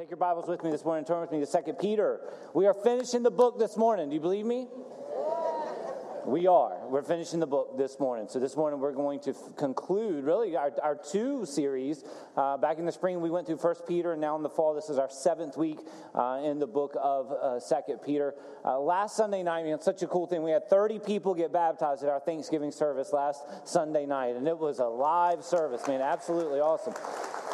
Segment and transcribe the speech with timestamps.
[0.00, 1.04] Take your Bibles with me this morning.
[1.04, 2.20] Turn with me to Second Peter.
[2.54, 4.08] We are finishing the book this morning.
[4.08, 4.66] Do you believe me?
[6.24, 6.88] We are.
[6.88, 8.26] We're finishing the book this morning.
[8.26, 12.02] So, this morning we're going to f- conclude really our, our two series.
[12.34, 14.74] Uh, back in the spring, we went through First Peter, and now in the fall,
[14.74, 15.80] this is our seventh week
[16.14, 18.32] uh, in the book of uh, Second Peter.
[18.64, 20.42] Uh, last Sunday night, man, such a cool thing.
[20.42, 24.56] We had 30 people get baptized at our Thanksgiving service last Sunday night, and it
[24.56, 26.00] was a live service, man.
[26.00, 26.94] Absolutely awesome.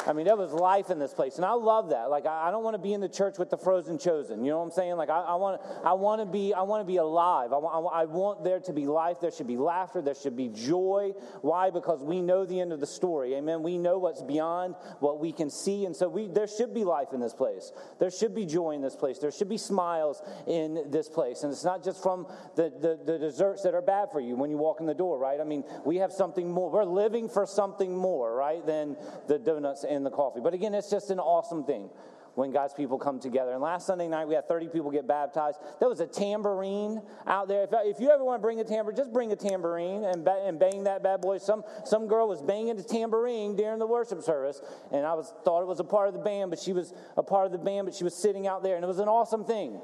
[0.07, 2.09] I mean, there was life in this place, and I love that.
[2.09, 4.45] Like, I, I don't want to be in the church with the frozen chosen.
[4.45, 4.95] You know what I'm saying?
[4.95, 7.51] Like, I, I want, I want to be, I want to be alive.
[7.51, 9.17] I want, I want there to be life.
[9.19, 10.01] There should be laughter.
[10.01, 11.11] There should be joy.
[11.41, 11.71] Why?
[11.71, 13.35] Because we know the end of the story.
[13.35, 13.63] Amen.
[13.63, 17.09] We know what's beyond what we can see, and so we, there should be life
[17.11, 17.73] in this place.
[17.99, 19.19] There should be joy in this place.
[19.19, 23.19] There should be smiles in this place, and it's not just from the, the, the
[23.19, 25.41] desserts that are bad for you when you walk in the door, right?
[25.41, 26.71] I mean, we have something more.
[26.71, 28.95] We're living for something more, right, than
[29.27, 30.39] the donuts and the coffee.
[30.41, 31.89] But again, it's just an awesome thing
[32.37, 33.53] when God's people come together.
[33.53, 35.57] And last Sunday night, we had 30 people get baptized.
[35.79, 37.63] There was a tambourine out there.
[37.63, 40.43] If, if you ever want to bring a tambourine, just bring a tambourine and, ba-
[40.45, 41.39] and bang that bad boy.
[41.39, 45.63] Some, some girl was banging the tambourine during the worship service, and I was, thought
[45.63, 47.87] it was a part of the band, but she was a part of the band,
[47.87, 49.81] but she was sitting out there, and it was an awesome thing.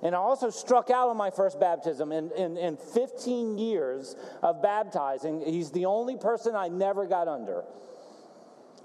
[0.00, 2.12] And I also struck out on my first baptism.
[2.12, 7.64] In, in, in 15 years of baptizing, he's the only person I never got under.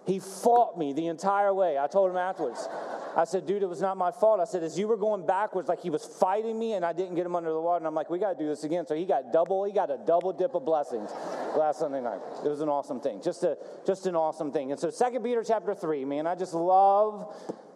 [0.06, 1.78] He fought me the entire way.
[1.78, 2.68] I told him afterwards.
[3.16, 4.40] I said, dude, it was not my fault.
[4.40, 7.16] I said, as you were going backwards, like he was fighting me and I didn't
[7.16, 7.78] get him under the water.
[7.78, 8.88] And I'm like, we got to do this again.
[8.88, 11.12] So he got double, he got a double dip of blessings
[11.56, 12.20] last Sunday night.
[12.44, 13.22] It was an awesome thing.
[13.22, 14.72] Just a just an awesome thing.
[14.72, 17.34] And so Second Peter chapter 3, man, I just love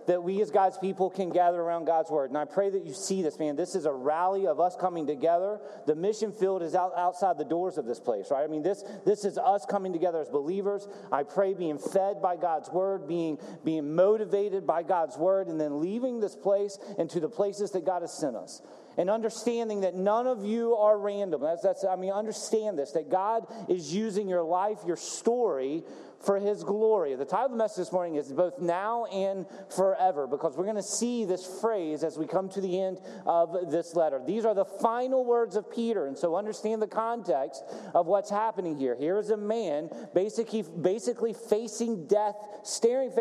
[0.07, 2.29] that we as God's people can gather around God's word.
[2.29, 3.55] And I pray that you see this, man.
[3.55, 5.59] This is a rally of us coming together.
[5.85, 8.43] The mission field is out, outside the doors of this place, right?
[8.43, 10.87] I mean, this, this is us coming together as believers.
[11.11, 15.81] I pray being fed by God's word, being, being motivated by God's word, and then
[15.81, 18.61] leaving this place into the places that God has sent us
[18.97, 21.41] and understanding that none of you are random.
[21.41, 25.83] That's, that's, I mean, understand this that God is using your life, your story,
[26.25, 27.13] for His glory.
[27.15, 30.75] The title of the message this morning is both now and forever, because we're going
[30.77, 32.97] to see this phrase as we come to the end
[33.27, 34.19] of this letter.
[34.25, 38.77] These are the final words of Peter, and so understand the context of what's happening
[38.77, 38.95] here.
[38.95, 43.11] Here is a man basically, basically facing death, staring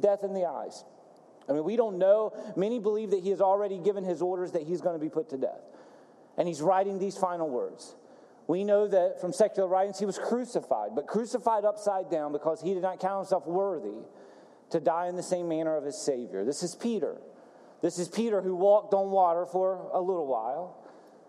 [0.00, 0.84] death in the eyes.
[1.48, 2.32] I mean, we don't know.
[2.56, 5.30] Many believe that he has already given his orders that he's going to be put
[5.30, 5.60] to death.
[6.36, 7.94] And he's writing these final words.
[8.46, 12.74] We know that from secular writings he was crucified, but crucified upside down because he
[12.74, 14.04] did not count himself worthy
[14.70, 16.44] to die in the same manner of his Savior.
[16.44, 17.16] This is Peter.
[17.82, 20.76] This is Peter who walked on water for a little while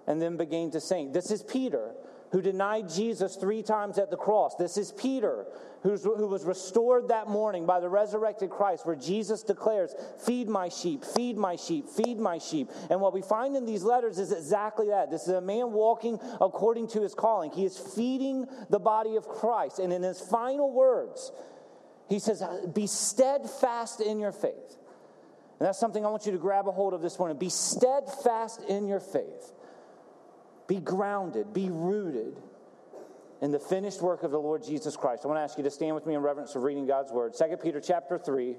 [0.08, 1.14] and then began to sink.
[1.14, 1.92] This is Peter
[2.32, 4.56] who denied Jesus three times at the cross.
[4.56, 5.46] This is Peter,
[5.84, 5.92] who
[6.28, 9.96] was restored that morning by the resurrected Christ, where Jesus declares,
[10.26, 12.70] Feed my sheep, feed my sheep, feed my sheep.
[12.90, 15.10] And what we find in these letters is exactly that.
[15.10, 17.52] This is a man walking according to his calling.
[17.52, 19.80] He is feeding the body of Christ.
[19.80, 21.32] And in his final words,
[22.10, 24.78] he says, Be steadfast in your faith.
[25.60, 27.38] And that's something I want you to grab a hold of this morning.
[27.38, 29.54] Be steadfast in your faith.
[30.68, 32.38] Be grounded, be rooted
[33.42, 35.24] in the finished work of the Lord Jesus Christ.
[35.24, 37.34] I want to ask you to stand with me in reverence of reading God's word.
[37.38, 38.56] 2 Peter chapter 3.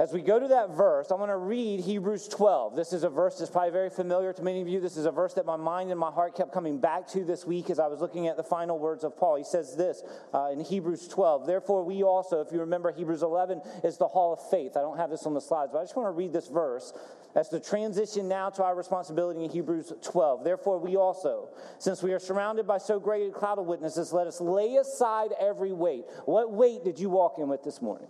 [0.00, 2.74] As we go to that verse, I want to read Hebrews 12.
[2.74, 4.80] This is a verse that's probably very familiar to many of you.
[4.80, 7.44] This is a verse that my mind and my heart kept coming back to this
[7.44, 9.36] week as I was looking at the final words of Paul.
[9.36, 10.02] He says this
[10.32, 11.46] uh, in Hebrews 12.
[11.46, 14.74] Therefore, we also, if you remember, Hebrews 11 is the hall of faith.
[14.74, 16.94] I don't have this on the slides, but I just want to read this verse
[17.34, 20.44] as the transition now to our responsibility in Hebrews 12.
[20.44, 24.26] Therefore, we also, since we are surrounded by so great a cloud of witnesses, let
[24.26, 26.04] us lay aside every weight.
[26.24, 28.08] What weight did you walk in with this morning?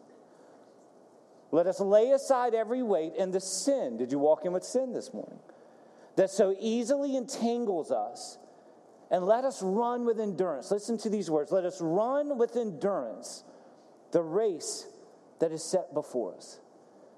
[1.52, 3.96] Let us lay aside every weight and the sin.
[3.96, 5.38] Did you walk in with sin this morning?
[6.16, 8.38] That so easily entangles us.
[9.10, 10.70] And let us run with endurance.
[10.70, 11.50] Listen to these words.
[11.50, 13.42] Let us run with endurance
[14.12, 14.86] the race
[15.40, 16.60] that is set before us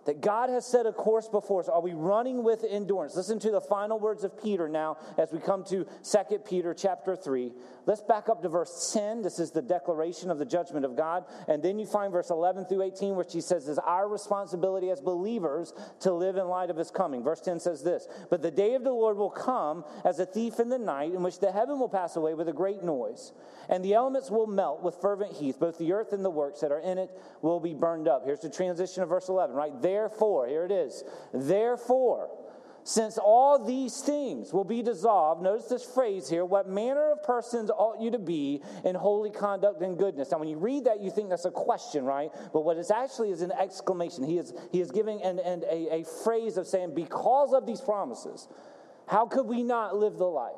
[0.04, 1.68] that God has set a course before us.
[1.68, 3.16] Are we running with endurance?
[3.16, 7.16] Listen to the final words of Peter now as we come to 2 Peter chapter
[7.16, 7.52] 3.
[7.86, 9.22] Let's back up to verse 10.
[9.22, 11.24] This is the declaration of the judgment of God.
[11.48, 15.00] And then you find verse 11 through 18, which he says is our responsibility as
[15.00, 17.22] believers to live in light of his coming.
[17.22, 20.60] Verse 10 says this But the day of the Lord will come as a thief
[20.60, 23.32] in the night, in which the heaven will pass away with a great noise,
[23.68, 25.58] and the elements will melt with fervent heat.
[25.58, 27.10] Both the earth and the works that are in it
[27.40, 28.24] will be burned up.
[28.24, 29.72] Here's the transition of verse 11, right?
[29.82, 31.04] There Therefore, here it is.
[31.34, 32.30] Therefore,
[32.84, 37.70] Since all these things will be dissolved, notice this phrase here what manner of persons
[37.70, 40.32] ought you to be in holy conduct and goodness?
[40.32, 42.30] Now, when you read that, you think that's a question, right?
[42.52, 44.24] But what it actually is an exclamation.
[44.24, 47.80] He is, he is giving an, an, a, a phrase of saying, because of these
[47.80, 48.48] promises,
[49.06, 50.52] how could we not live the life?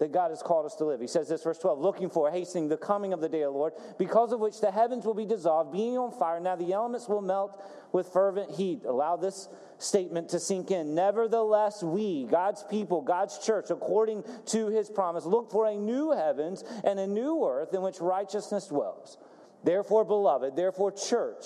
[0.00, 0.98] That God has called us to live.
[0.98, 3.58] He says this, verse 12, looking for, hastening the coming of the day of the
[3.58, 6.40] Lord, because of which the heavens will be dissolved, being on fire.
[6.40, 7.62] Now the elements will melt
[7.92, 8.84] with fervent heat.
[8.86, 9.48] Allow this
[9.78, 10.94] statement to sink in.
[10.94, 16.64] Nevertheless, we, God's people, God's church, according to his promise, look for a new heavens
[16.82, 19.18] and a new earth in which righteousness dwells.
[19.64, 21.44] Therefore, beloved, therefore, church,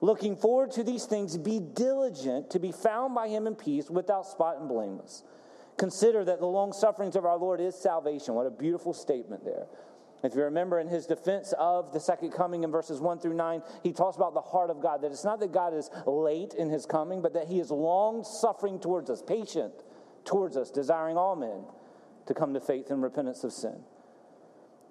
[0.00, 4.24] looking forward to these things, be diligent to be found by him in peace, without
[4.24, 5.24] spot and blameless.
[5.78, 8.34] Consider that the long sufferings of our Lord is salvation.
[8.34, 9.66] What a beautiful statement there.
[10.24, 13.62] If you remember in his defense of the second coming in verses 1 through 9,
[13.84, 16.68] he talks about the heart of God, that it's not that God is late in
[16.68, 19.72] his coming, but that he is long suffering towards us, patient
[20.24, 21.62] towards us, desiring all men
[22.26, 23.76] to come to faith and repentance of sin.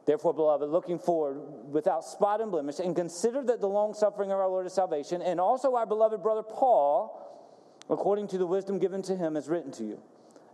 [0.05, 4.39] Therefore, beloved, looking forward without spot and blemish, and consider that the long suffering of
[4.39, 9.01] our Lord is salvation, and also our beloved brother Paul, according to the wisdom given
[9.01, 10.01] to him, is written to you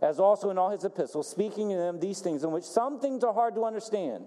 [0.02, 3.24] as also in all his epistles, speaking to them these things, in which some things
[3.24, 4.24] are hard to understand,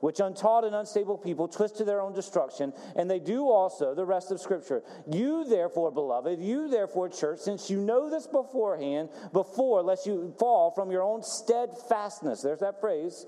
[0.00, 4.04] which untaught and unstable people twist to their own destruction, and they do also the
[4.04, 4.82] rest of Scripture.
[5.10, 10.72] You, therefore, beloved, you, therefore, church, since you know this beforehand, before, lest you fall
[10.72, 13.26] from your own steadfastness, there's that phrase,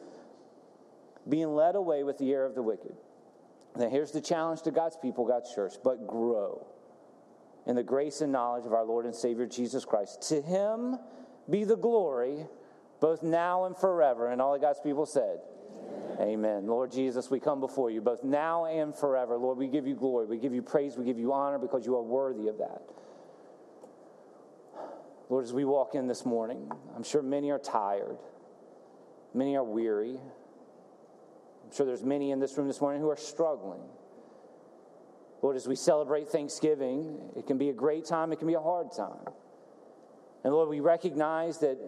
[1.28, 2.94] being led away with the air of the wicked.
[3.76, 6.66] Now, here's the challenge to God's people, God's church, but grow
[7.66, 10.28] in the grace and knowledge of our Lord and Savior Jesus Christ.
[10.28, 10.98] To him,
[11.48, 12.46] be the glory
[13.00, 14.30] both now and forever.
[14.30, 15.40] And all of God's people said,
[16.14, 16.28] Amen.
[16.28, 16.66] Amen.
[16.66, 19.36] Lord Jesus, we come before you both now and forever.
[19.36, 20.26] Lord, we give you glory.
[20.26, 20.96] We give you praise.
[20.96, 22.82] We give you honor because you are worthy of that.
[25.28, 28.18] Lord, as we walk in this morning, I'm sure many are tired,
[29.32, 30.16] many are weary.
[31.64, 33.80] I'm sure there's many in this room this morning who are struggling.
[35.42, 38.60] Lord, as we celebrate Thanksgiving, it can be a great time, it can be a
[38.60, 39.34] hard time.
[40.44, 41.78] And Lord, we recognize that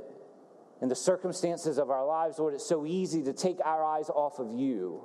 [0.81, 4.39] in the circumstances of our lives, Lord, it's so easy to take our eyes off
[4.39, 5.05] of you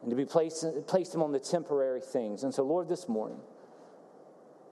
[0.00, 2.42] and to be placed, place them on the temporary things.
[2.42, 3.40] And so, Lord, this morning,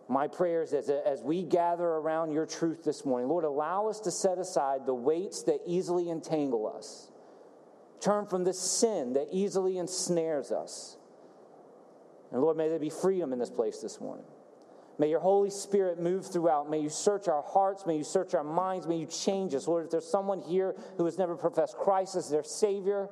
[0.08, 4.00] my prayer is as, as we gather around your truth this morning, Lord, allow us
[4.00, 7.10] to set aside the weights that easily entangle us.
[8.00, 10.96] Turn from the sin that easily ensnares us.
[12.32, 14.24] And Lord, may there be freedom in this place this morning.
[15.00, 16.68] May your Holy Spirit move throughout.
[16.68, 17.86] May you search our hearts.
[17.86, 18.86] May you search our minds.
[18.86, 19.66] May you change us.
[19.66, 23.08] Lord, if there's someone here who has never professed Christ as their Savior,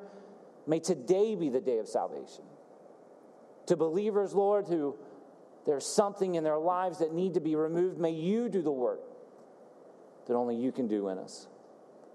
[0.67, 2.45] may today be the day of salvation.
[3.69, 4.97] To believers, Lord, who
[5.65, 9.01] there's something in their lives that need to be removed, may you do the work
[10.27, 11.49] that only you can do in us.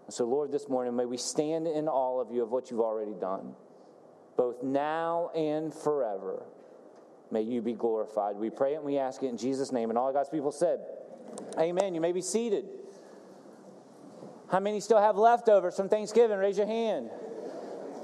[0.06, 2.80] And So, Lord, this morning, may we stand in all of you of what you've
[2.80, 3.56] already done,
[4.38, 6.44] both now and forever.
[7.32, 8.36] May you be glorified.
[8.36, 9.90] We pray it and we ask it in Jesus' name.
[9.90, 10.80] And all God's people said,
[11.58, 11.96] Amen.
[11.96, 12.66] You may be seated.
[14.52, 16.38] How many still have leftovers from Thanksgiving?
[16.38, 17.10] Raise your hand.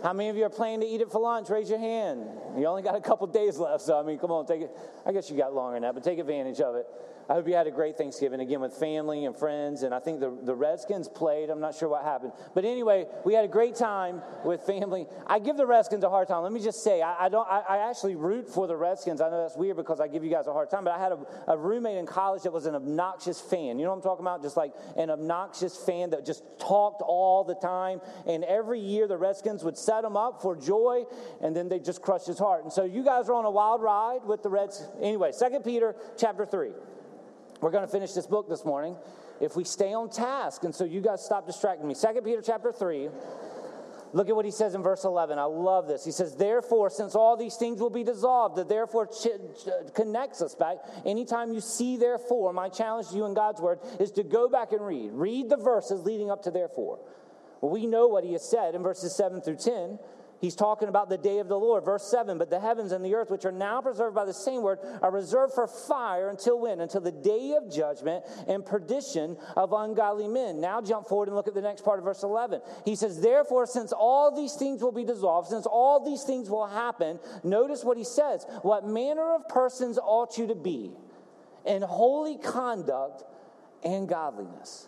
[0.02, 1.50] How many of you are planning to eat it for lunch?
[1.50, 2.26] Raise your hand.
[2.58, 4.72] You only got a couple days left, so I mean, come on, take it.
[5.06, 6.88] I guess you got longer that, but take advantage of it.
[7.30, 9.84] I hope you had a great Thanksgiving again with family and friends.
[9.84, 11.52] And I think the, the Redskins played.
[11.52, 12.34] I'm not sure what happened.
[12.56, 15.06] But anyway, we had a great time with family.
[15.28, 16.42] I give the Redskins a hard time.
[16.42, 17.48] Let me just say, I, I don't.
[17.48, 19.22] I, I, actually root for the Redskins.
[19.22, 20.84] I know that's weird because I give you guys a hard time.
[20.84, 23.78] But I had a, a roommate in college that was an obnoxious fan.
[23.78, 24.42] You know what I'm talking about?
[24.42, 28.02] Just like an obnoxious fan that just talked all the time.
[28.26, 31.04] And every year the Redskins would set him up for joy,
[31.42, 32.64] and then they just crushed his heart.
[32.64, 34.84] And so you guys are on a wild ride with the Reds.
[35.00, 36.72] Anyway, Second Peter chapter three.
[37.62, 38.96] We're going to finish this book this morning
[39.42, 40.64] if we stay on task.
[40.64, 41.94] And so you guys stop distracting me.
[41.94, 43.10] Second Peter chapter 3.
[44.12, 45.38] Look at what he says in verse 11.
[45.38, 46.04] I love this.
[46.04, 49.28] He says, Therefore, since all these things will be dissolved, that therefore ch-
[49.64, 50.78] ch- connects us back.
[51.06, 54.72] Anytime you see therefore, my challenge to you in God's word is to go back
[54.72, 55.12] and read.
[55.14, 57.00] Read the verses leading up to therefore.
[57.62, 60.00] Well, we know what he has said in verses 7 through 10.
[60.40, 61.84] He's talking about the day of the Lord.
[61.84, 64.62] Verse 7 But the heavens and the earth, which are now preserved by the same
[64.62, 66.80] word, are reserved for fire until when?
[66.80, 70.62] Until the day of judgment and perdition of ungodly men.
[70.62, 72.62] Now jump forward and look at the next part of verse 11.
[72.86, 76.68] He says, Therefore, since all these things will be dissolved, since all these things will
[76.68, 78.46] happen, notice what he says.
[78.62, 80.92] What manner of persons ought you to be
[81.66, 83.24] in holy conduct
[83.84, 84.88] and godliness?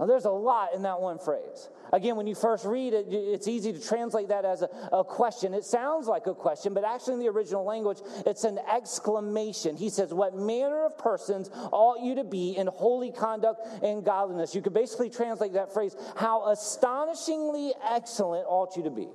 [0.00, 1.68] Well, there's a lot in that one phrase.
[1.92, 5.52] Again, when you first read it, it's easy to translate that as a, a, question.
[5.52, 9.76] It sounds like a question, but actually, in the original language, it's an exclamation.
[9.76, 14.54] He says, What manner of persons ought you to be in holy conduct and godliness?
[14.54, 19.08] You could basically translate that phrase, How astonishingly excellent ought you to be.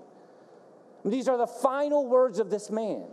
[1.04, 3.06] These are the final words of this man.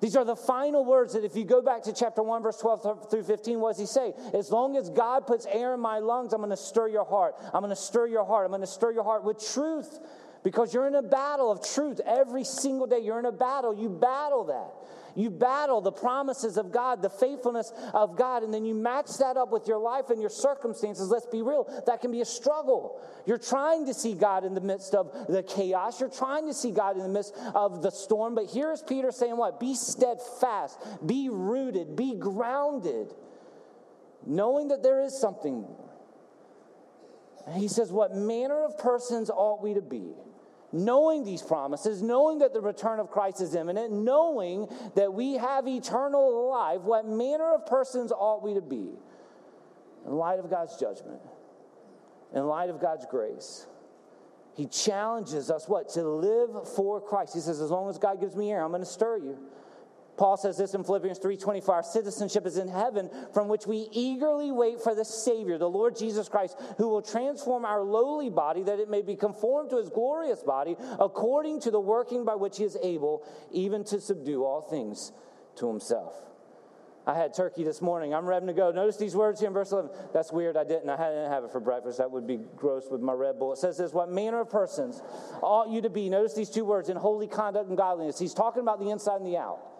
[0.00, 3.10] These are the final words that if you go back to chapter 1, verse 12
[3.10, 4.12] through 15, what does he say?
[4.34, 7.34] As long as God puts air in my lungs, I'm going to stir your heart.
[7.54, 8.44] I'm going to stir your heart.
[8.44, 9.98] I'm going to stir your heart with truth
[10.44, 12.98] because you're in a battle of truth every single day.
[12.98, 13.74] You're in a battle.
[13.74, 14.74] You battle that.
[15.16, 19.38] You battle the promises of God, the faithfulness of God, and then you match that
[19.38, 21.08] up with your life and your circumstances.
[21.08, 23.00] Let's be real, that can be a struggle.
[23.24, 26.70] You're trying to see God in the midst of the chaos, you're trying to see
[26.70, 28.34] God in the midst of the storm.
[28.34, 29.58] But here's Peter saying, What?
[29.58, 33.14] Be steadfast, be rooted, be grounded,
[34.26, 35.90] knowing that there is something more.
[37.54, 40.12] he says, What manner of persons ought we to be?
[40.76, 45.66] Knowing these promises, knowing that the return of Christ is imminent, knowing that we have
[45.66, 48.90] eternal life, what manner of persons ought we to be
[50.06, 51.20] in light of God's judgment,
[52.34, 53.66] in light of God's grace?
[54.54, 55.90] He challenges us what?
[55.90, 57.34] To live for Christ.
[57.34, 59.38] He says, as long as God gives me air, I'm going to stir you.
[60.16, 64.50] Paul says this in Philippians 3:24, our citizenship is in heaven, from which we eagerly
[64.50, 68.80] wait for the Savior, the Lord Jesus Christ, who will transform our lowly body that
[68.80, 72.64] it may be conformed to his glorious body, according to the working by which he
[72.64, 75.12] is able even to subdue all things
[75.56, 76.14] to himself.
[77.08, 78.12] I had turkey this morning.
[78.12, 78.72] I'm ready to go.
[78.72, 79.90] Notice these words here in verse 11.
[80.12, 80.56] That's weird.
[80.56, 80.90] I didn't.
[80.90, 81.98] I didn't have it for breakfast.
[81.98, 83.52] That would be gross with my Red Bull.
[83.52, 85.00] It says this What manner of persons
[85.40, 86.08] ought you to be?
[86.08, 88.18] Notice these two words in holy conduct and godliness.
[88.18, 89.75] He's talking about the inside and the out.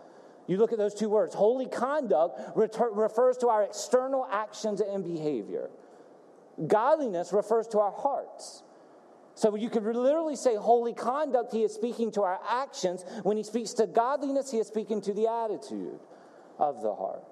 [0.46, 1.34] You look at those two words.
[1.34, 5.70] Holy conduct refers to our external actions and behavior.
[6.66, 8.62] Godliness refers to our hearts.
[9.34, 13.04] So you could literally say holy conduct, he is speaking to our actions.
[13.22, 15.98] When he speaks to godliness, he is speaking to the attitude
[16.58, 17.22] of the heart.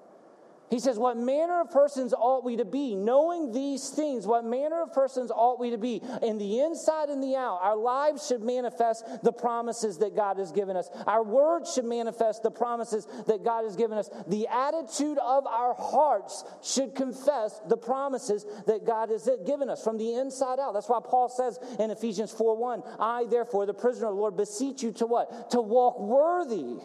[0.69, 2.95] He says, What manner of persons ought we to be?
[2.95, 6.01] Knowing these things, what manner of persons ought we to be?
[6.23, 10.51] In the inside and the out, our lives should manifest the promises that God has
[10.51, 10.89] given us.
[11.05, 14.09] Our words should manifest the promises that God has given us.
[14.27, 19.99] The attitude of our hearts should confess the promises that God has given us from
[19.99, 20.73] the inside out.
[20.73, 24.35] That's why Paul says in Ephesians 4 1, I, therefore, the prisoner of the Lord,
[24.35, 25.51] beseech you to what?
[25.51, 26.77] To walk worthy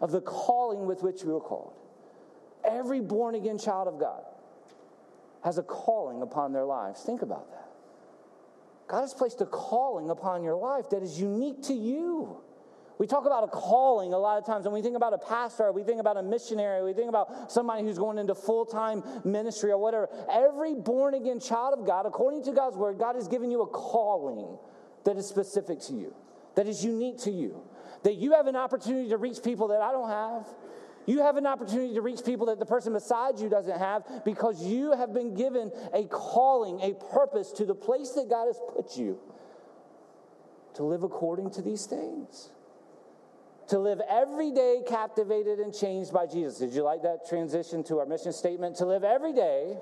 [0.00, 1.74] of the calling with which we were called.
[2.68, 4.22] Every born again child of God
[5.42, 7.02] has a calling upon their lives.
[7.02, 7.68] Think about that.
[8.88, 12.38] God has placed a calling upon your life that is unique to you.
[12.98, 15.72] We talk about a calling a lot of times, when we think about a pastor,
[15.72, 19.72] we think about a missionary, we think about somebody who's going into full time ministry
[19.72, 20.08] or whatever.
[20.30, 23.66] Every born again child of God, according to God's word, God has given you a
[23.66, 24.58] calling
[25.04, 26.14] that is specific to you,
[26.54, 27.62] that is unique to you,
[28.04, 30.46] that you have an opportunity to reach people that I don't have.
[31.06, 34.62] You have an opportunity to reach people that the person beside you doesn't have because
[34.62, 38.96] you have been given a calling, a purpose to the place that God has put
[38.96, 39.18] you
[40.74, 42.50] to live according to these things.
[43.68, 46.58] To live every day captivated and changed by Jesus.
[46.58, 48.76] Did you like that transition to our mission statement?
[48.76, 49.78] To live every day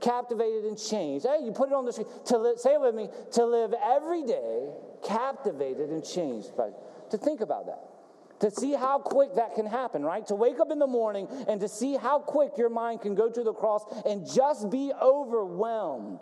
[0.00, 1.26] captivated and changed.
[1.26, 2.06] Hey, you put it on the screen.
[2.26, 3.08] To live, say it with me.
[3.32, 4.70] To live every day
[5.04, 6.70] captivated and changed by.
[7.10, 7.97] To think about that
[8.40, 10.26] to see how quick that can happen, right?
[10.28, 13.28] To wake up in the morning and to see how quick your mind can go
[13.28, 16.20] to the cross and just be overwhelmed,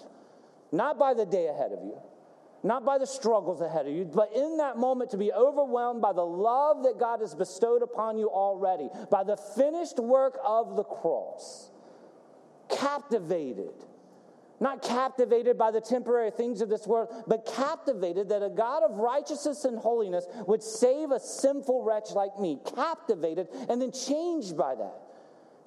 [0.73, 1.99] not by the day ahead of you,
[2.63, 6.13] not by the struggles ahead of you, but in that moment to be overwhelmed by
[6.13, 10.85] the love that God has bestowed upon you already, by the finished work of the
[10.85, 11.71] cross,
[12.69, 13.75] captivated
[14.61, 18.99] not captivated by the temporary things of this world, but captivated that a God of
[18.99, 22.59] righteousness and holiness would save a sinful wretch like me.
[22.75, 25.03] Captivated and then changed by that.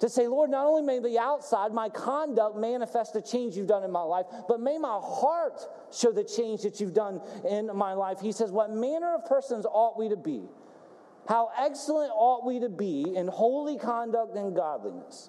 [0.00, 3.84] To say, Lord, not only may the outside, my conduct manifest the change you've done
[3.84, 5.60] in my life, but may my heart
[5.92, 8.18] show the change that you've done in my life.
[8.18, 10.48] He says, What manner of persons ought we to be?
[11.28, 15.28] How excellent ought we to be in holy conduct and godliness?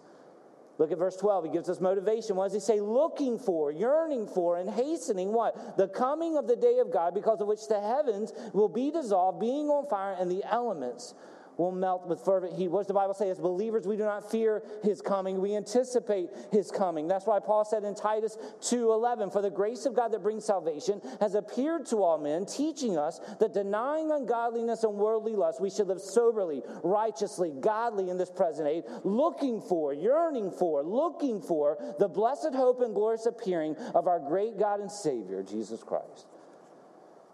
[0.82, 1.46] Look at verse 12.
[1.46, 2.36] He gives us motivation.
[2.36, 2.80] What does he say?
[2.80, 5.78] Looking for, yearning for, and hastening what?
[5.78, 9.40] The coming of the day of God, because of which the heavens will be dissolved,
[9.40, 11.14] being on fire, and the elements
[11.62, 12.70] will melt with fervent heat.
[12.70, 13.30] What does the Bible say?
[13.30, 15.40] As believers, we do not fear his coming.
[15.40, 17.08] We anticipate his coming.
[17.08, 21.02] That's why Paul said in Titus 2.11, For the grace of God that brings salvation
[21.20, 25.88] has appeared to all men, teaching us that denying ungodliness and worldly lust, we should
[25.88, 32.08] live soberly, righteously, godly in this present age, looking for, yearning for, looking for the
[32.08, 36.26] blessed hope and glorious appearing of our great God and Savior, Jesus Christ.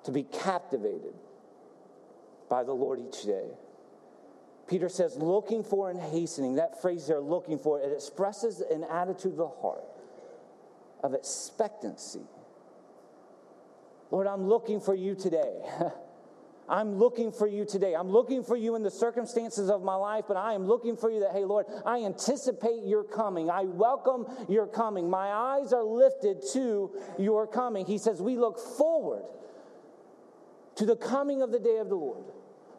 [0.04, 1.14] To be captivated
[2.50, 3.52] by the Lord each day.
[4.68, 6.56] Peter says, looking for and hastening.
[6.56, 9.84] That phrase there, looking for, it expresses an attitude of the heart
[11.04, 12.26] of expectancy.
[14.12, 15.62] Lord, I'm looking for you today.
[16.70, 17.94] I'm looking for you today.
[17.94, 21.10] I'm looking for you in the circumstances of my life, but I am looking for
[21.10, 23.50] you that, hey, Lord, I anticipate your coming.
[23.50, 25.10] I welcome your coming.
[25.10, 27.86] My eyes are lifted to your coming.
[27.86, 29.24] He says, we look forward
[30.76, 32.26] to the coming of the day of the Lord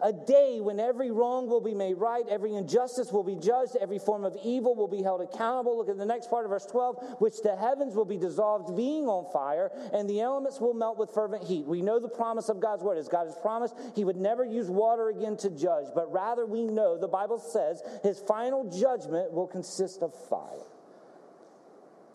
[0.03, 3.99] a day when every wrong will be made right, every injustice will be judged, every
[3.99, 5.77] form of evil will be held accountable.
[5.77, 9.07] Look at the next part of verse 12, which the heavens will be dissolved, being
[9.07, 11.67] on fire, and the elements will melt with fervent heat.
[11.67, 12.99] We know the promise of God's word.
[12.99, 16.67] As God has promised, He would never use water again to judge, but rather we
[16.67, 20.67] know the Bible says His final judgment will consist of fire.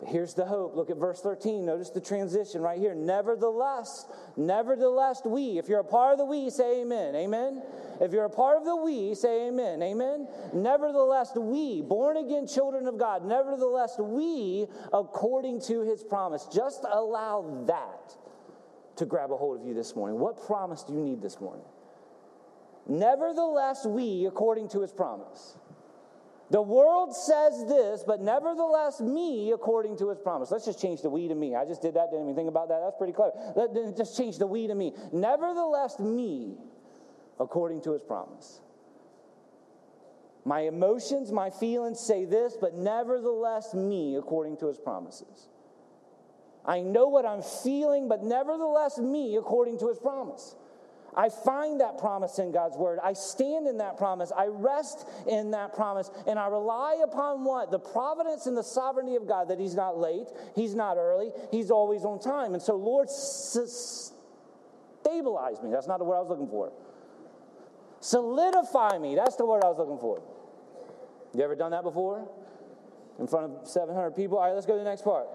[0.06, 0.76] Here's the hope.
[0.76, 1.64] Look at verse 13.
[1.64, 2.94] Notice the transition right here.
[2.94, 4.06] Nevertheless,
[4.36, 7.14] nevertheless, we, if you're a part of the we, say amen.
[7.16, 7.62] Amen.
[8.00, 9.82] If you're a part of the we, say amen.
[9.82, 10.28] Amen.
[10.52, 17.64] Nevertheless, we, born again children of God, nevertheless, we, according to his promise, just allow
[17.66, 18.16] that
[18.96, 20.18] to grab a hold of you this morning.
[20.18, 21.64] What promise do you need this morning?
[22.86, 25.56] Nevertheless, we, according to his promise.
[26.54, 30.52] The world says this, but nevertheless, me according to his promise.
[30.52, 31.56] Let's just change the we to me.
[31.56, 32.78] I just did that, didn't even think about that.
[32.80, 33.32] That's pretty clever.
[33.56, 34.92] Let, just change the we to me.
[35.12, 36.54] Nevertheless, me
[37.40, 38.60] according to his promise.
[40.44, 45.48] My emotions, my feelings say this, but nevertheless, me according to his promises.
[46.64, 50.54] I know what I'm feeling, but nevertheless, me according to his promise.
[51.16, 52.98] I find that promise in God's word.
[53.02, 54.32] I stand in that promise.
[54.36, 56.10] I rest in that promise.
[56.26, 57.70] And I rely upon what?
[57.70, 61.70] The providence and the sovereignty of God that He's not late, He's not early, He's
[61.70, 62.54] always on time.
[62.54, 64.12] And so, Lord, stabilize
[65.62, 65.70] me.
[65.70, 66.72] That's not the word I was looking for.
[68.00, 69.14] Solidify me.
[69.14, 70.20] That's the word I was looking for.
[71.32, 72.28] You ever done that before?
[73.18, 74.38] In front of 700 people?
[74.38, 75.26] All right, let's go to the next part.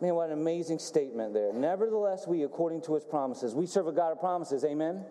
[0.00, 1.52] Man, what an amazing statement there.
[1.52, 4.64] Nevertheless, we, according to his promises, we serve a God of promises.
[4.64, 5.04] Amen.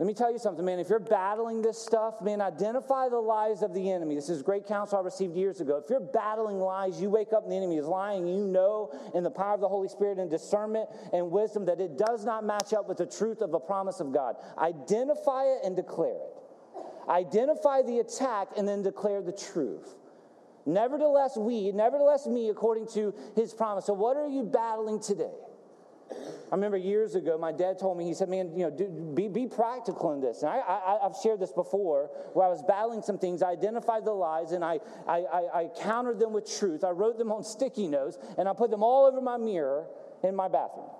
[0.00, 0.78] Let me tell you something, man.
[0.78, 4.14] If you're battling this stuff, man, identify the lies of the enemy.
[4.14, 5.76] This is great counsel I received years ago.
[5.76, 9.24] If you're battling lies, you wake up and the enemy is lying, you know in
[9.24, 12.72] the power of the Holy Spirit and discernment and wisdom that it does not match
[12.72, 14.36] up with the truth of the promise of God.
[14.56, 16.80] Identify it and declare it.
[17.06, 19.96] Identify the attack and then declare the truth.
[20.66, 23.86] Nevertheless, we, nevertheless, me, according to his promise.
[23.86, 25.32] So, what are you battling today?
[26.52, 29.46] I remember years ago, my dad told me, he said, Man, you know, be, be
[29.46, 30.42] practical in this.
[30.42, 33.42] And I, I, have shared this before, where I was battling some things.
[33.42, 36.82] I identified the lies and I, I, I, I countered them with truth.
[36.82, 39.86] I wrote them on sticky notes and I put them all over my mirror
[40.24, 40.90] in my bathroom.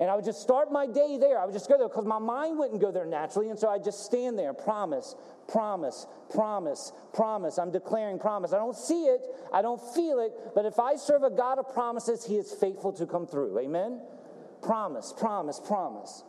[0.00, 1.40] And I would just start my day there.
[1.40, 3.50] I would just go there because my mind wouldn't go there naturally.
[3.50, 5.16] And so I'd just stand there, promise,
[5.48, 7.58] promise, promise, promise.
[7.58, 8.52] I'm declaring promise.
[8.52, 9.20] I don't see it,
[9.52, 12.92] I don't feel it, but if I serve a God of promises, He is faithful
[12.92, 13.58] to come through.
[13.58, 14.00] Amen?
[14.62, 16.22] Promise, promise, promise.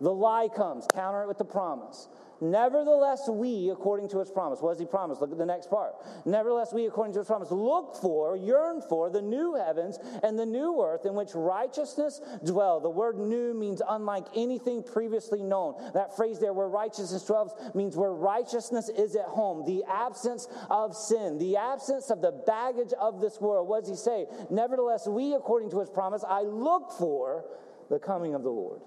[0.00, 2.08] The lie comes, counter it with the promise.
[2.40, 5.20] Nevertheless, we, according to his promise, what does he promise?
[5.20, 5.94] Look at the next part.
[6.26, 10.44] Nevertheless, we, according to his promise, look for, yearn for the new heavens and the
[10.44, 12.80] new earth in which righteousness dwell.
[12.80, 15.74] The word new means unlike anything previously known.
[15.94, 19.64] That phrase there, where righteousness dwells, means where righteousness is at home.
[19.64, 23.66] The absence of sin, the absence of the baggage of this world.
[23.68, 24.26] What does he say?
[24.50, 27.46] Nevertheless, we, according to his promise, I look for
[27.88, 28.82] the coming of the Lord.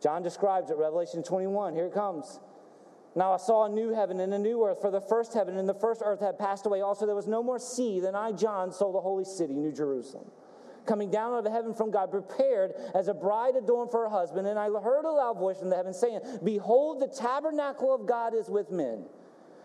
[0.00, 1.74] John describes it, Revelation 21.
[1.74, 2.38] Here it comes.
[3.14, 5.68] Now I saw a new heaven and a new earth, for the first heaven and
[5.68, 6.80] the first earth had passed away.
[6.80, 8.00] Also, there was no more sea.
[8.00, 10.30] Then I, John, saw the holy city, New Jerusalem,
[10.86, 14.46] coming down out of heaven from God, prepared as a bride adorned for her husband.
[14.46, 18.34] And I heard a loud voice from the heaven saying, Behold, the tabernacle of God
[18.34, 19.04] is with men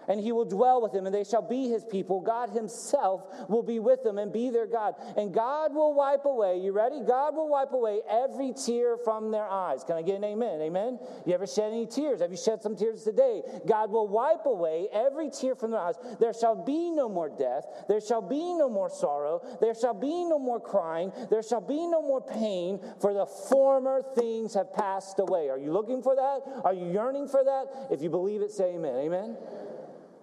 [0.08, 2.22] and he will dwell with them, and they shall be his people.
[2.22, 4.96] God himself will be with them and be their God.
[5.18, 7.02] And God will wipe away, you ready?
[7.02, 9.84] God will wipe away every tear from their eyes.
[9.84, 10.62] Can I get an amen?
[10.62, 11.00] Amen?
[11.26, 12.22] You ever shed any tears?
[12.22, 13.42] Have you shed some tears today?
[13.68, 15.96] God will wipe away every tear from their eyes.
[16.20, 17.66] There shall be no more death.
[17.88, 19.42] There shall be no more sorrow.
[19.62, 21.12] There shall be no more crying.
[21.30, 25.50] There shall be no more pain, for the former things have passed away.
[25.50, 26.42] Are you looking for that?
[26.64, 27.88] Are you yearning for that?
[27.92, 28.96] If you believe it, say amen.
[28.96, 29.38] Amen?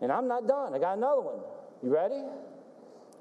[0.02, 0.74] And I'm not done.
[0.74, 1.38] I got another one.
[1.82, 2.22] You ready?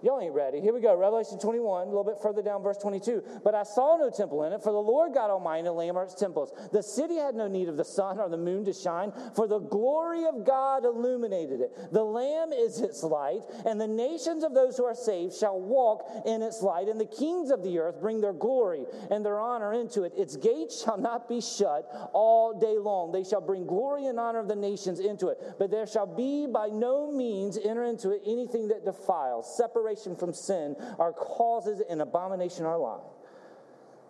[0.03, 0.59] Y'all ain't ready.
[0.59, 0.95] Here we go.
[0.95, 3.23] Revelation 21, a little bit further down, verse 22.
[3.43, 5.97] But I saw no temple in it, for the Lord God Almighty and the Lamb
[5.97, 6.51] are its temples.
[6.71, 9.59] The city had no need of the sun or the moon to shine, for the
[9.59, 11.71] glory of God illuminated it.
[11.91, 16.09] The Lamb is its light, and the nations of those who are saved shall walk
[16.25, 19.73] in its light, and the kings of the earth bring their glory and their honor
[19.73, 20.13] into it.
[20.17, 23.11] Its gates shall not be shut all day long.
[23.11, 25.37] They shall bring glory and honor of the nations into it.
[25.59, 30.15] But there shall be by no means enter into it anything that defiles, separates separation
[30.15, 33.01] from sin are causes an abomination our life.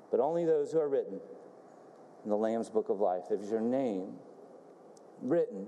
[0.10, 1.20] But only those who are written
[2.24, 3.24] in the Lamb's book of life.
[3.30, 4.16] If your name
[5.22, 5.68] written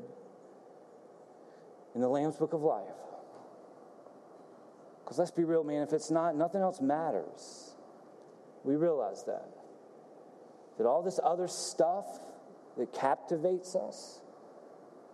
[1.95, 2.88] in the Lamb's book of life.
[5.04, 7.76] Because let's be real, man, if it's not, nothing else matters.
[8.63, 9.47] We realize that.
[10.78, 12.06] That all this other stuff
[12.78, 14.19] that captivates us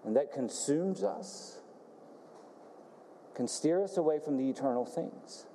[0.05, 1.59] and that consumes us
[3.39, 5.45] can steer us away from the eternal things.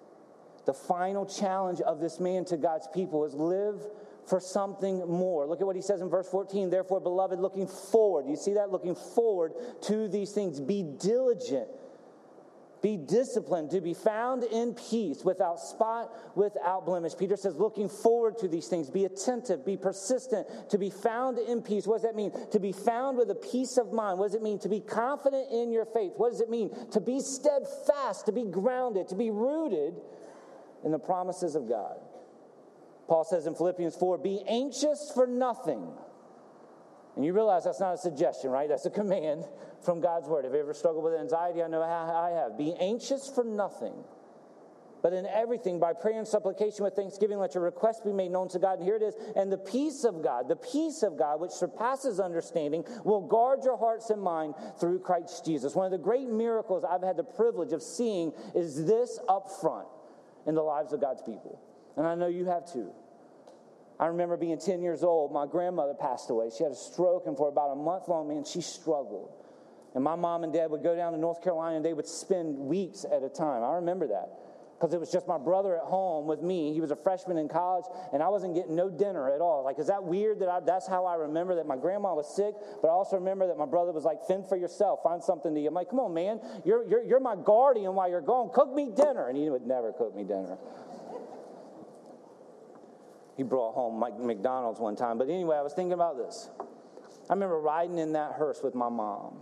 [0.64, 3.86] The final challenge of this man to God's people is live
[4.26, 5.46] for something more.
[5.46, 6.70] Look at what he says in verse 14.
[6.70, 8.24] Therefore, beloved, looking forward.
[8.26, 8.72] You see that?
[8.72, 10.60] Looking forward to these things.
[10.60, 11.68] Be diligent
[12.84, 17.16] be disciplined to be found in peace, without spot, without blemish.
[17.18, 18.90] Peter says, looking forward to these things.
[18.90, 21.86] Be attentive, be persistent, to be found in peace.
[21.86, 22.30] What does that mean?
[22.50, 24.18] To be found with a peace of mind.
[24.18, 24.58] What does it mean?
[24.58, 26.12] To be confident in your faith.
[26.18, 26.76] What does it mean?
[26.90, 29.94] To be steadfast, to be grounded, to be rooted
[30.84, 31.96] in the promises of God.
[33.08, 35.88] Paul says in Philippians 4 be anxious for nothing.
[37.16, 38.68] And you realize that's not a suggestion, right?
[38.68, 39.44] That's a command
[39.84, 40.44] from God's word.
[40.44, 41.62] Have you ever struggled with anxiety?
[41.62, 42.58] I know I have.
[42.58, 43.94] Be anxious for nothing,
[45.00, 48.48] but in everything, by prayer and supplication with thanksgiving, let your requests be made known
[48.48, 48.78] to God.
[48.78, 49.14] And here it is.
[49.36, 53.76] And the peace of God, the peace of God, which surpasses understanding, will guard your
[53.76, 55.74] hearts and mind through Christ Jesus.
[55.74, 59.86] One of the great miracles I've had the privilege of seeing is this up front
[60.46, 61.60] in the lives of God's people.
[61.96, 62.90] And I know you have too.
[63.98, 66.50] I remember being 10 years old, my grandmother passed away.
[66.56, 69.32] She had a stroke, and for about a month long, man, she struggled.
[69.94, 72.58] And my mom and dad would go down to North Carolina and they would spend
[72.58, 73.62] weeks at a time.
[73.62, 74.28] I remember that
[74.74, 76.74] because it was just my brother at home with me.
[76.74, 79.64] He was a freshman in college, and I wasn't getting no dinner at all.
[79.64, 82.54] Like, is that weird that I, that's how I remember that my grandma was sick?
[82.82, 85.60] But I also remember that my brother was like, fend for yourself, find something to
[85.60, 85.66] eat.
[85.66, 88.50] I'm like, come on, man, you're, you're, you're my guardian while you're gone.
[88.52, 89.28] Cook me dinner.
[89.28, 90.58] And he would never cook me dinner.
[93.36, 95.18] He brought home Mike McDonald's one time.
[95.18, 96.50] But anyway, I was thinking about this.
[97.28, 99.38] I remember riding in that hearse with my mom.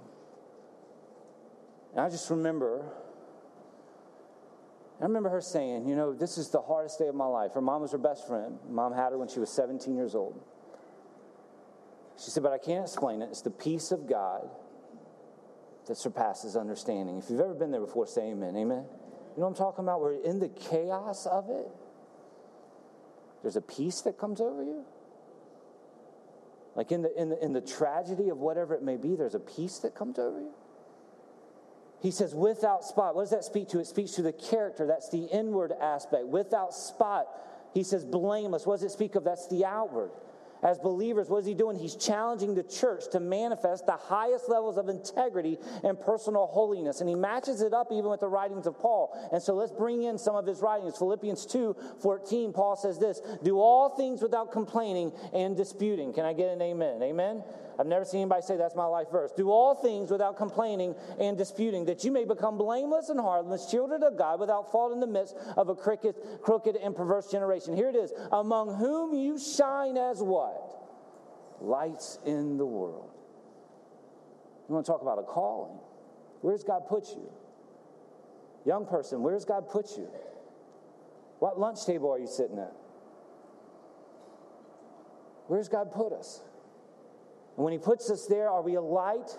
[1.93, 2.87] And I just remember,
[5.01, 7.53] I remember her saying, you know, this is the hardest day of my life.
[7.53, 8.59] Her mom was her best friend.
[8.69, 10.41] Mom had her when she was 17 years old.
[12.23, 13.29] She said, but I can't explain it.
[13.31, 14.49] It's the peace of God
[15.87, 17.19] that surpasses understanding.
[17.19, 18.57] If you've ever been there before, say amen.
[18.57, 18.85] Amen.
[19.35, 20.01] You know what I'm talking about?
[20.01, 21.69] We're in the chaos of it.
[23.43, 24.85] There's a peace that comes over you.
[26.75, 29.41] Like in the, in the, in the tragedy of whatever it may be, there's a
[29.41, 30.53] peace that comes over you.
[32.01, 33.15] He says, without spot.
[33.15, 33.79] What does that speak to?
[33.79, 34.87] It speaks to the character.
[34.87, 36.27] That's the inward aspect.
[36.27, 37.27] Without spot.
[37.75, 38.67] He says, blameless.
[38.67, 39.23] What does it speak of?
[39.23, 40.11] That's the outward.
[40.63, 41.77] As believers, what is he doing?
[41.77, 47.01] He's challenging the church to manifest the highest levels of integrity and personal holiness.
[47.01, 49.29] And he matches it up even with the writings of Paul.
[49.33, 50.97] And so let's bring in some of his writings.
[50.97, 56.13] Philippians 2 14, Paul says this Do all things without complaining and disputing.
[56.13, 57.03] Can I get an amen?
[57.03, 57.43] Amen?
[57.79, 59.33] I've never seen anybody say that's my life verse.
[59.33, 64.03] Do all things without complaining and disputing, that you may become blameless and harmless, children
[64.03, 67.75] of God, without fault in the midst of a crooked, crooked and perverse generation.
[67.75, 68.13] Here it is.
[68.31, 70.79] Among whom you shine as what?
[71.61, 73.11] Lights in the world.
[74.69, 75.79] You want to talk about a calling?
[76.41, 77.31] Where's God put you?
[78.65, 80.09] Young person, where's God put you?
[81.39, 82.73] What lunch table are you sitting at?
[85.49, 86.41] Where's God put us?
[87.57, 89.37] And when He puts us there, are we a light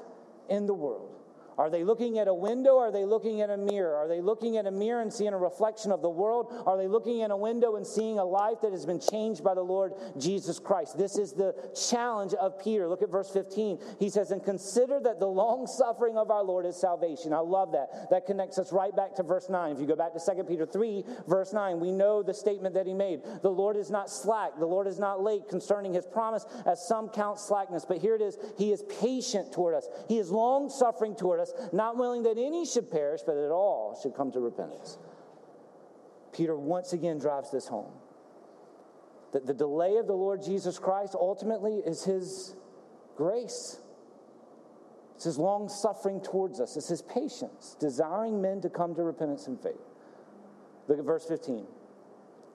[0.50, 1.23] in the world?
[1.58, 2.78] Are they looking at a window?
[2.78, 3.96] Are they looking at a mirror?
[3.96, 6.54] Are they looking at a mirror and seeing a reflection of the world?
[6.66, 9.54] Are they looking at a window and seeing a life that has been changed by
[9.54, 10.98] the Lord Jesus Christ?
[10.98, 11.54] This is the
[11.90, 12.88] challenge of Peter.
[12.88, 13.80] Look at verse 15.
[14.00, 17.34] He says, And consider that the long suffering of our Lord is salvation.
[17.34, 18.10] I love that.
[18.10, 19.74] That connects us right back to verse 9.
[19.74, 22.88] If you go back to 2 Peter 3, verse 9, we know the statement that
[22.88, 23.22] he made.
[23.42, 27.10] The Lord is not slack, the Lord is not late concerning his promise, as some
[27.10, 27.86] count slackness.
[27.86, 31.43] But here it is He is patient toward us, He is long suffering toward us
[31.44, 34.98] us, not willing that any should perish, but that all should come to repentance.
[36.34, 37.92] Peter once again drives this home.
[39.34, 42.56] That the delay of the Lord Jesus Christ ultimately is his
[43.16, 43.80] grace.
[45.16, 46.76] It's his long suffering towards us.
[46.76, 49.80] It's his patience, desiring men to come to repentance and faith.
[50.88, 51.66] Look at verse 15.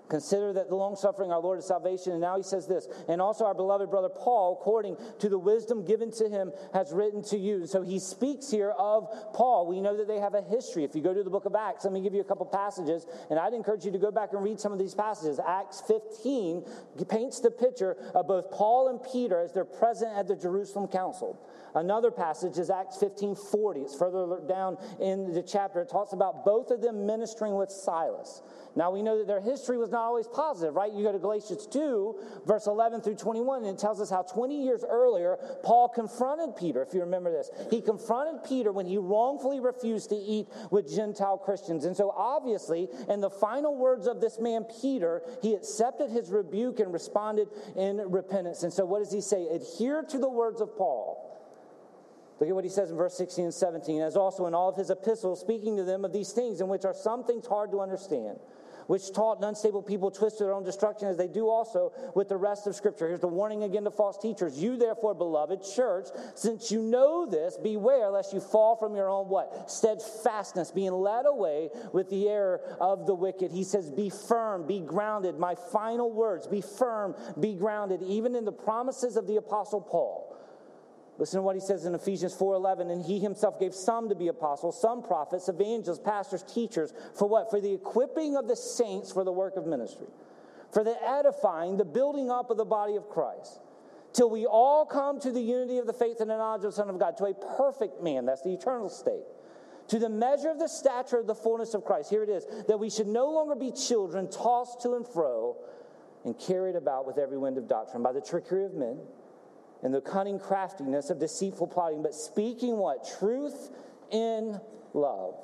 [0.09, 2.13] Consider that the long suffering our Lord is salvation.
[2.13, 5.85] And now he says this, and also our beloved brother Paul, according to the wisdom
[5.85, 7.67] given to him, has written to you.
[7.67, 9.67] So he speaks here of Paul.
[9.67, 10.85] We know that they have a history.
[10.85, 13.07] If you go to the book of Acts, let me give you a couple passages,
[13.31, 15.39] and I'd encourage you to go back and read some of these passages.
[15.47, 16.65] Acts 15
[17.09, 21.39] paints the picture of both Paul and Peter as they're present at the Jerusalem Council.
[21.75, 23.81] Another passage is Acts 15 40.
[23.81, 25.83] It's further down in the chapter.
[25.83, 28.43] It talks about both of them ministering with Silas.
[28.75, 30.93] Now we know that their history was not always positive, right?
[30.93, 34.65] You go to Galatians 2, verse 11 through 21, and it tells us how 20
[34.65, 37.51] years earlier, Paul confronted Peter, if you remember this.
[37.71, 41.85] He confronted Peter when he wrongfully refused to eat with Gentile Christians.
[41.85, 46.81] And so, obviously, in the final words of this man, Peter, he accepted his rebuke
[46.81, 48.63] and responded in repentance.
[48.63, 49.47] And so, what does he say?
[49.49, 51.25] Adhere to the words of Paul.
[52.41, 54.77] Look at what he says in verse 16 and 17, as also in all of
[54.77, 57.81] his epistles, speaking to them of these things, in which are some things hard to
[57.81, 58.39] understand
[58.89, 62.29] which taught an unstable people twist to their own destruction, as they do also with
[62.29, 63.07] the rest of Scripture.
[63.07, 64.59] Here's the warning again to false teachers.
[64.59, 69.29] You, therefore, beloved church, since you know this, beware lest you fall from your own
[69.29, 69.71] what?
[69.71, 73.53] Steadfastness, being led away with the error of the wicked.
[73.53, 75.39] He says, Be firm, be grounded.
[75.39, 80.28] My final words, be firm, be grounded, even in the promises of the Apostle Paul.
[81.19, 84.29] Listen to what he says in Ephesians 4:11 and he himself gave some to be
[84.29, 87.51] apostles, some prophets, evangelists, pastors, teachers for what?
[87.51, 90.07] For the equipping of the saints for the work of ministry.
[90.71, 93.61] For the edifying, the building up of the body of Christ.
[94.13, 96.77] Till we all come to the unity of the faith and the knowledge of the
[96.77, 99.25] Son of God, to a perfect man, that's the eternal state.
[99.89, 102.11] To the measure of the stature of the fullness of Christ.
[102.11, 105.57] Here it is, that we should no longer be children tossed to and fro
[106.25, 108.99] and carried about with every wind of doctrine by the trickery of men
[109.83, 113.09] and the cunning craftiness of deceitful plotting, but speaking what?
[113.19, 113.71] Truth
[114.11, 114.61] in
[114.93, 115.35] love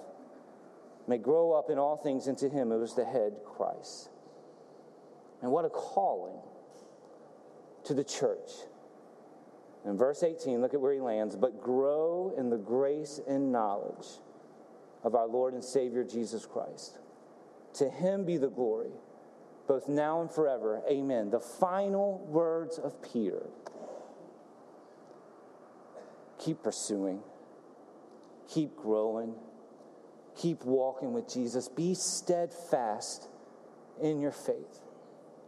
[1.07, 4.09] may grow up in all things into him who is the head, Christ.
[5.43, 6.39] And what a calling
[7.85, 8.51] to the church.
[9.85, 11.37] In verse 18, look at where he lands.
[11.37, 14.07] But grow in the grace and knowledge
[15.03, 16.99] of our Lord and Savior Jesus Christ.
[17.75, 18.93] To him be the glory,
[19.69, 20.81] both now and forever.
[20.91, 21.31] Amen.
[21.31, 23.43] The final words of Peter
[26.45, 27.21] keep pursuing,
[28.49, 29.35] keep growing,
[30.37, 31.69] keep walking with Jesus.
[31.69, 33.29] Be steadfast
[34.03, 34.81] in your faith.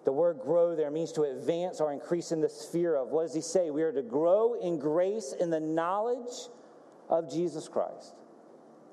[0.05, 3.09] The word grow there means to advance or increase in the sphere of.
[3.09, 3.71] What does he say?
[3.71, 6.49] We are to grow in grace in the knowledge
[7.09, 8.15] of Jesus Christ.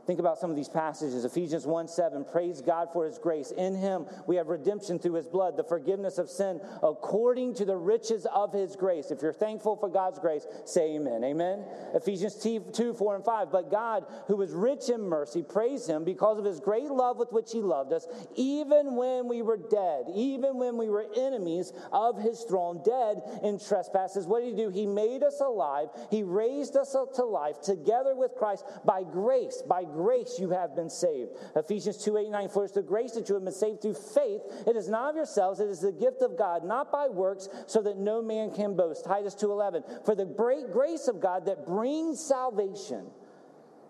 [0.06, 1.24] Think about some of these passages.
[1.24, 3.52] Ephesians 1 7, praise God for his grace.
[3.52, 7.78] In him we have redemption through his blood, the forgiveness of sin, according to the
[7.78, 9.12] riches of his grace.
[9.12, 11.24] If you're thankful for God's grace, say amen.
[11.24, 11.64] Amen.
[11.94, 16.38] Ephesians 2 4 and 5, but God, who is rich in mercy, praise him because
[16.38, 20.58] of his great love with which he loved us, even when we were dead, even
[20.58, 24.28] when we were enemies of his throne, dead in trespasses.
[24.28, 24.70] What did he do?
[24.70, 29.64] He made us alive, he raised us up to life together with Christ by grace,
[29.66, 31.32] by grace you have been saved.
[31.56, 32.50] Ephesians 2 8 9.
[32.50, 34.42] For it's the grace that you have been saved through faith.
[34.68, 37.82] It is not of yourselves, it is the gift of God, not by works, so
[37.84, 39.06] that no man can boast.
[39.06, 39.84] Titus 2 11.
[40.06, 43.08] For the great grace of God that brings salvation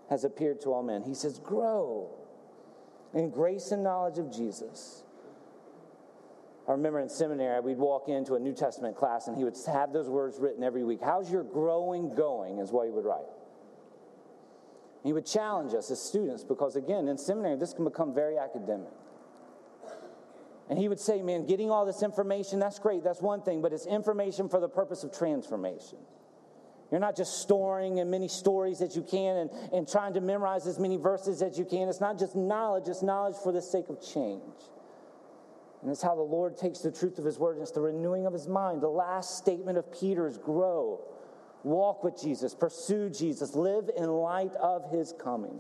[0.10, 1.04] has appeared to all men.
[1.04, 2.12] He says, Grow
[3.14, 5.04] in grace and knowledge of Jesus.
[6.68, 9.92] I remember in seminary, we'd walk into a New Testament class and he would have
[9.92, 11.00] those words written every week.
[11.04, 12.60] How's your growing going?
[12.60, 13.26] Is what he would write.
[15.04, 18.92] He would challenge us as students because, again, in seminary, this can become very academic.
[20.70, 23.74] And he would say, Man, getting all this information, that's great, that's one thing, but
[23.74, 25.98] it's information for the purpose of transformation.
[26.90, 30.68] You're not just storing as many stories as you can and, and trying to memorize
[30.68, 31.90] as many verses as you can.
[31.90, 34.42] It's not just knowledge, it's knowledge for the sake of change.
[35.82, 38.26] And it's how the Lord takes the truth of his word and it's the renewing
[38.26, 38.82] of his mind.
[38.82, 41.02] The last statement of Peter is grow
[41.64, 45.60] walk with Jesus, pursue Jesus, live in light of his coming.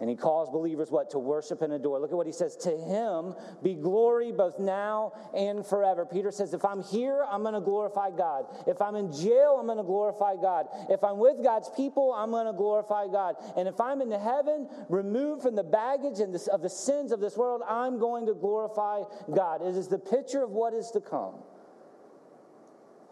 [0.00, 1.10] And he calls believers what?
[1.10, 2.00] To worship and adore.
[2.00, 2.56] Look at what he says.
[2.56, 6.04] To him be glory both now and forever.
[6.04, 8.46] Peter says, if I'm here, I'm going to glorify God.
[8.66, 10.66] If I'm in jail, I'm going to glorify God.
[10.90, 13.36] If I'm with God's people, I'm going to glorify God.
[13.56, 17.20] And if I'm in the heaven, removed from the baggage and of the sins of
[17.20, 19.02] this world, I'm going to glorify
[19.32, 19.62] God.
[19.62, 21.34] It is the picture of what is to come.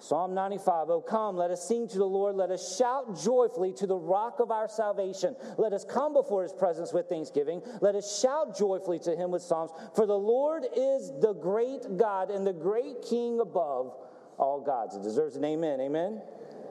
[0.01, 2.35] Psalm 95, Oh, come, let us sing to the Lord.
[2.35, 5.37] Let us shout joyfully to the rock of our salvation.
[5.59, 7.61] Let us come before his presence with thanksgiving.
[7.83, 9.71] Let us shout joyfully to him with psalms.
[9.95, 13.95] For the Lord is the great God and the great King above
[14.39, 14.97] all gods.
[14.97, 15.83] It deserves an amen.
[15.83, 16.23] Amen.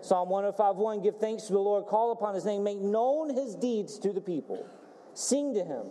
[0.01, 3.53] Psalm 105, 1, Give thanks to the Lord, call upon his name, make known his
[3.53, 4.65] deeds to the people.
[5.13, 5.87] Sing to him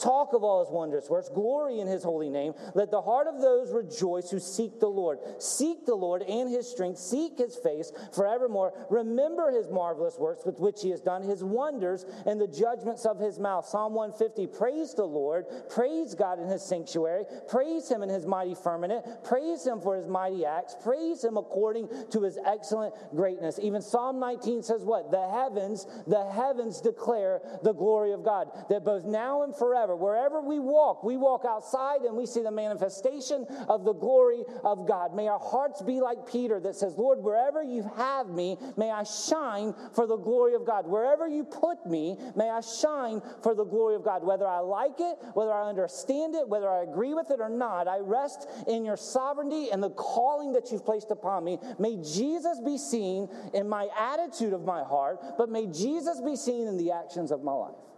[0.00, 2.54] Talk of all his wondrous works, glory in his holy name.
[2.74, 5.18] Let the heart of those rejoice who seek the Lord.
[5.38, 8.72] Seek the Lord and his strength, seek his face forevermore.
[8.88, 13.18] Remember his marvelous works with which he has done, his wonders and the judgments of
[13.18, 13.66] his mouth.
[13.66, 18.54] Psalm 150 Praise the Lord, praise God in his sanctuary, praise him in his mighty
[18.54, 23.58] firmament, praise him for his mighty acts, praise him according to his excellent greatness.
[23.62, 25.10] Even Psalm 19 says what?
[25.10, 30.40] The heavens, the heavens declare the glory of God, that both now and forever Wherever
[30.40, 35.14] we walk, we walk outside and we see the manifestation of the glory of God.
[35.14, 39.04] May our hearts be like Peter that says, Lord, wherever you have me, may I
[39.04, 40.86] shine for the glory of God.
[40.86, 44.24] Wherever you put me, may I shine for the glory of God.
[44.24, 47.88] Whether I like it, whether I understand it, whether I agree with it or not,
[47.88, 51.58] I rest in your sovereignty and the calling that you've placed upon me.
[51.78, 56.66] May Jesus be seen in my attitude of my heart, but may Jesus be seen
[56.66, 57.89] in the actions of my life.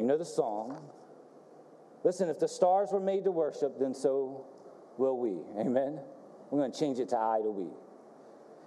[0.00, 0.78] You know the song.
[2.04, 4.46] Listen, if the stars were made to worship, then so
[4.96, 5.36] will we.
[5.60, 6.00] Amen.
[6.50, 7.66] We're going to change it to I to we.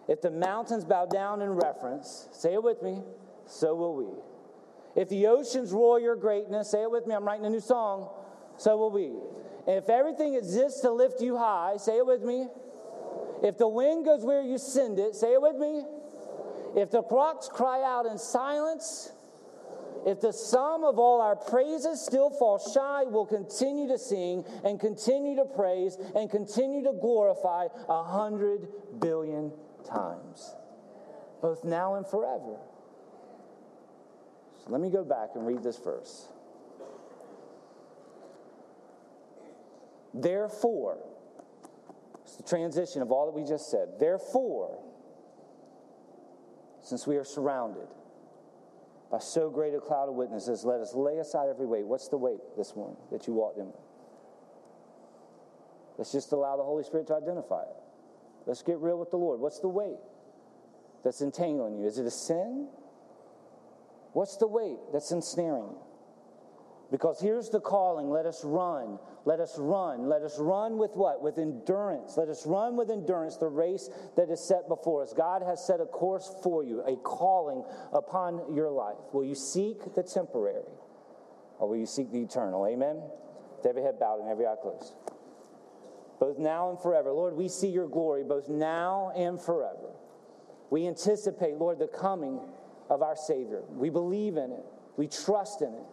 [0.07, 3.01] If the mountains bow down in reference, say it with me,
[3.47, 5.01] so will we.
[5.01, 8.11] If the oceans roar your greatness, say it with me, I'm writing a new song,
[8.57, 9.07] so will we.
[9.65, 12.45] And if everything exists to lift you high, say it with me.
[13.41, 15.83] If the wind goes where you send it, say it with me.
[16.75, 19.11] If the rocks cry out in silence,
[20.05, 24.79] if the sum of all our praises still falls shy, we'll continue to sing and
[24.79, 28.67] continue to praise and continue to glorify a hundred
[28.99, 29.51] billion
[29.87, 30.55] times,
[31.41, 32.57] both now and forever.
[34.63, 36.27] So let me go back and read this verse.
[40.13, 40.99] Therefore,
[42.23, 43.99] it's the transition of all that we just said.
[43.99, 44.79] Therefore,
[46.81, 47.87] since we are surrounded,
[49.13, 51.85] by so great a cloud of witnesses, let us lay aside every weight.
[51.85, 53.75] What's the weight this morning that you walked in with?
[55.99, 57.75] Let's just allow the Holy Spirit to identify it.
[58.47, 59.39] Let's get real with the Lord.
[59.39, 59.99] What's the weight
[61.03, 61.85] that's entangling you?
[61.85, 62.69] Is it a sin?
[64.13, 65.77] What's the weight that's ensnaring you?
[66.93, 71.23] Because here's the calling let us run, let us run, let us run with what?
[71.23, 72.17] With endurance.
[72.17, 75.11] Let us run with endurance the race that is set before us.
[75.11, 78.99] God has set a course for you, a calling upon your life.
[79.11, 80.69] Will you seek the temporary
[81.57, 82.67] or will you seek the eternal?
[82.67, 83.01] Amen?
[83.57, 84.93] With every head bowed and every eye closed.
[86.19, 87.11] Both now and forever.
[87.11, 89.89] Lord, we see your glory both now and forever.
[90.69, 92.39] We anticipate, Lord, the coming
[92.87, 93.63] of our Savior.
[93.71, 94.63] We believe in it,
[94.95, 95.85] we trust in it.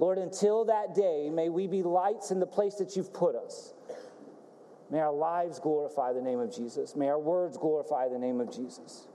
[0.00, 3.74] Lord, until that day, may we be lights in the place that you've put us.
[4.90, 6.96] May our lives glorify the name of Jesus.
[6.96, 9.06] May our words glorify the name of Jesus.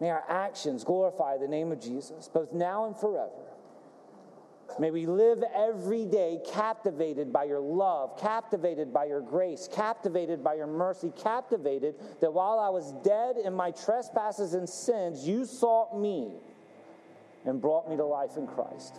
[0.00, 3.30] May our actions glorify the name of Jesus, both now and forever.
[4.78, 10.54] May we live every day captivated by your love, captivated by your grace, captivated by
[10.54, 16.00] your mercy, captivated that while I was dead in my trespasses and sins, you sought
[16.00, 16.30] me
[17.44, 18.94] and brought me to life in Christ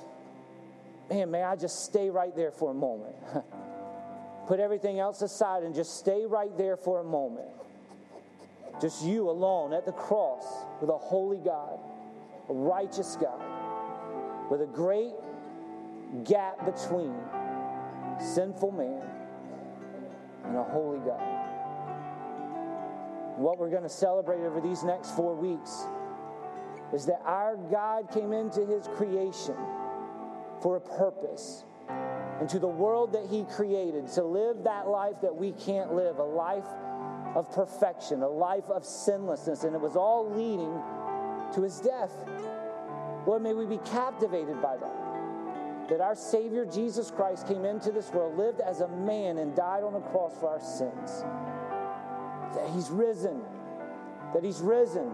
[1.12, 3.16] man, may I just stay right there for a moment.
[4.48, 7.50] Put everything else aside and just stay right there for a moment.
[8.80, 10.46] Just you alone at the cross
[10.80, 11.80] with a holy God,
[12.50, 13.42] a righteous God,
[14.50, 15.14] with a great
[16.24, 17.14] gap between
[18.20, 19.04] sinful man
[20.46, 21.40] and a holy God.
[23.38, 25.86] What we're going to celebrate over these next four weeks
[26.94, 29.56] is that our God came into his creation
[30.62, 31.66] for a purpose
[32.40, 36.18] and to the world that He created to live that life that we can't live,
[36.18, 36.66] a life
[37.36, 39.64] of perfection, a life of sinlessness.
[39.64, 40.82] And it was all leading
[41.54, 42.12] to His death.
[43.28, 45.90] Lord, may we be captivated by that.
[45.90, 49.84] That our Savior Jesus Christ came into this world, lived as a man, and died
[49.84, 51.24] on the cross for our sins.
[52.56, 53.42] that He's risen,
[54.34, 55.12] that He's risen.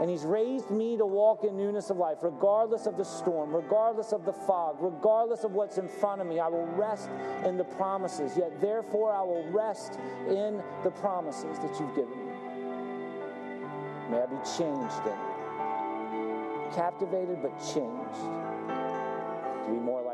[0.00, 4.12] And He's raised me to walk in newness of life, regardless of the storm, regardless
[4.12, 6.40] of the fog, regardless of what's in front of me.
[6.40, 7.10] I will rest
[7.44, 8.36] in the promises.
[8.36, 12.32] Yet, therefore, I will rest in the promises that you've given me.
[14.10, 15.32] May I be changed in
[16.74, 20.11] captivated but changed to be more like.